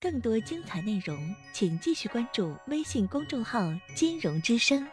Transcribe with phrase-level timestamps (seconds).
[0.00, 1.18] 更多精彩内容，
[1.52, 3.60] 请继续关注微信公众号
[3.94, 4.86] “金融之声”。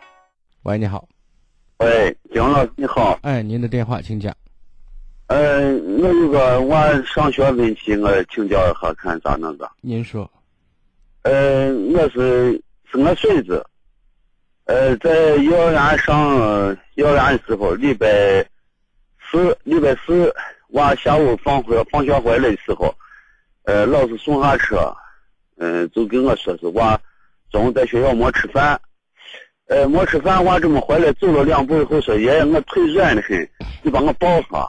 [0.63, 1.08] 喂，你好。
[1.80, 3.20] 喂，姜老师你好。
[3.22, 4.36] 哎，您的电话，请讲。
[5.28, 9.70] 呃，我有个娃上学问题，我请教一下，看咋弄个。
[9.82, 10.30] 您说。
[11.21, 12.61] 呃，我是
[12.91, 13.66] 是我孙子。
[14.66, 18.07] 呃，在幼儿园上幼儿园的时候，礼拜
[19.21, 20.34] 四礼拜四
[20.70, 22.93] 娃下午放回放学回来的时候，
[23.64, 24.93] 呃，老师送下车，
[25.57, 27.00] 嗯，就跟我说是娃
[27.51, 28.79] 中午在学校没吃饭，
[29.68, 33.50] 呃，没吃饭，娃这么回来走了两步以后说爷爷我腿软的很，
[33.82, 34.68] 你帮我抱下，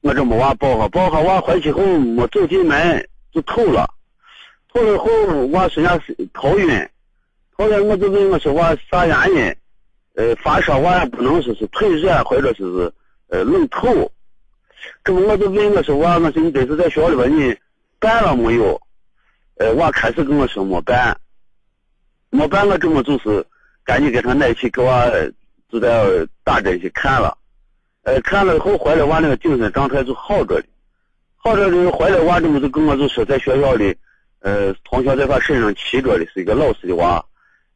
[0.00, 3.88] 我这么娃抱下抱下娃回去后没走进门就吐了，
[4.72, 5.08] 吐了后
[5.46, 6.88] 娃身上是头晕。
[7.56, 9.56] 后来我就问我说娃啥原因？
[10.14, 12.92] 呃，发烧娃也不能说是腿软或者是是
[13.28, 14.12] 呃冷吐。
[15.02, 17.56] 这么我就问我说娃，我说你这是在学校里边你
[18.04, 18.78] 办了没有？
[19.56, 21.16] 呃，娃开始跟我说没办，
[22.28, 23.42] 没办我这么就是
[23.82, 25.10] 赶紧给他奶去给娃
[25.70, 26.04] 就在
[26.44, 27.38] 打针去看了。
[28.02, 30.66] 呃，看了以后回来娃那个精神状态就好着哩，
[31.36, 33.96] 好着哩回来娃这么就跟我就说在学校里，
[34.40, 37.24] 呃，同学在他身上骑着的是一个老师的娃。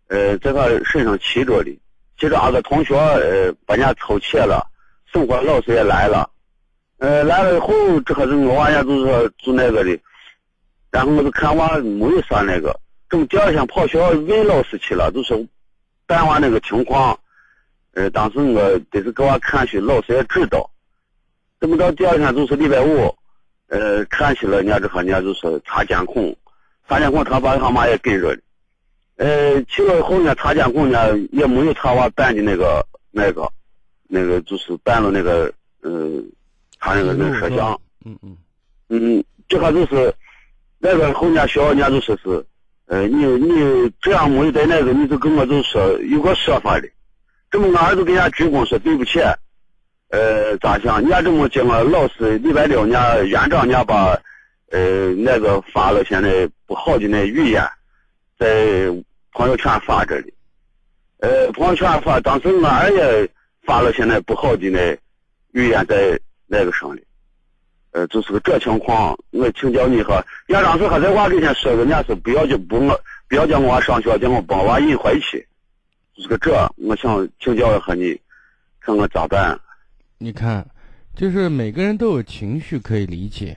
[0.08, 1.70] 呃，在他身上骑着的，
[2.18, 4.66] 骑着二个同学，呃，把人家偷窃了，
[5.10, 6.28] 生活老师也来了，
[6.98, 7.68] 呃，来了以后，
[8.04, 9.98] 这可是我娃家就是说住那个的，
[10.90, 15.38] 然后我就看娃没有啥那个，这么第二天跑学校问老师去了，就说
[16.06, 17.18] 办完那个情况，
[17.92, 20.70] 呃，当时我得是给娃看去，老师也知道，
[21.60, 23.14] 这么到第二天就是礼拜五，
[23.68, 26.34] 呃，看去了，人家这和人家就是查监控，
[26.88, 28.34] 查监控，他爸他妈也跟着。
[28.34, 28.42] 的。
[29.16, 33.50] 呃，去了以后呢，查监控呢也没有他娃办的那个那个，
[34.06, 35.52] 那个就是办了那个，
[35.82, 36.24] 嗯，
[36.78, 38.36] 他那个那个摄像，嗯嗯，
[38.90, 40.14] 嗯，这还就是
[40.78, 42.44] 那个后面学校人家就说是，
[42.86, 46.88] 呃，你你这样没有在那个，你就跟我就说有个说法的，
[47.50, 49.20] 这么我儿子给人家鞠躬说对不起，
[50.10, 51.00] 呃，咋想？
[51.00, 54.18] 人家这么讲我老师礼拜六人家园长人家把，
[54.70, 57.66] 呃，那个发了现在不好的那语言，
[58.38, 58.92] 在。
[59.30, 60.28] 朋友圈发着的，
[61.18, 63.28] 呃，朋友圈发，当时我儿也
[63.62, 64.98] 发了，现在不好的那
[65.52, 67.02] 语言在那个上的，
[67.92, 75.46] 呃，就是个这情况，我请教你哈，家长是还在娃跟前说，人家是不要就不我不要叫我娃上学，叫我帮娃引回去，
[76.14, 78.20] 就是个这，我想请教一下你，
[78.80, 79.58] 看我咋办？
[80.18, 80.68] 你看，
[81.14, 83.56] 就是每个人都有情绪可以理解，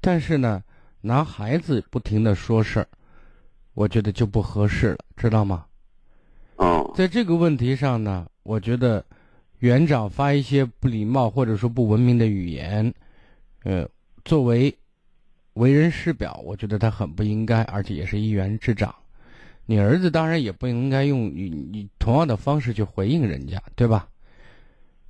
[0.00, 0.62] 但是呢，
[1.00, 2.86] 拿孩子不停的说事儿。
[3.74, 5.64] 我觉得就不合适了，知道吗？
[6.58, 9.04] 嗯，在这个问题上呢，我觉得
[9.58, 12.94] 园长发一些不礼貌或者说不文明的语言，
[13.64, 13.88] 呃，
[14.24, 14.74] 作为
[15.54, 18.94] 为人师表，我觉得他很不应该，而且也是一员之长。
[19.66, 24.08] 你儿子当然也不应该用你你同样的方式去回应人家，对吧？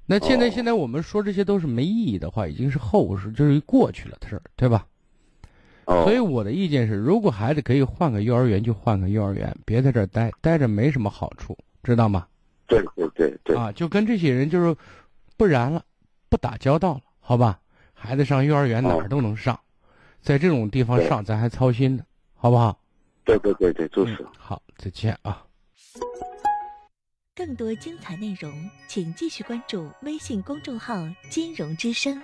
[0.06, 4.86] 那现在现在我们说这些都是没意义的话，已经是后事，就是过去了的事儿，对吧？
[5.86, 12.26] 所以我的意见是，如果孩子可以换个幼儿园，就换个幼儿园，别在这儿待，待着没什么好处，知道吗？
[12.66, 13.56] 对对对对。
[13.56, 14.76] 啊，就跟这些人就是，
[15.36, 15.84] 不然了，
[16.28, 17.59] 不打交道了，好吧？
[18.04, 19.59] 孩子上幼儿园哪儿都能上，
[20.20, 22.04] 在这种地方上，咱还操心呢，
[22.34, 22.78] 好不好？
[23.25, 24.26] 对对对对，就是。
[24.38, 25.42] 好，再见啊。
[27.34, 28.53] 更多精彩内容，
[28.87, 30.97] 请继续关注微信公众号
[31.31, 32.22] “金融之声”。